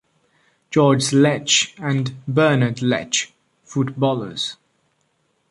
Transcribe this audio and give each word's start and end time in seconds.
Georges 0.71 1.13
Lech 1.13 1.75
and 1.77 2.25
Bernard 2.27 2.81
Lech, 2.81 3.31
footballers. 3.63 4.57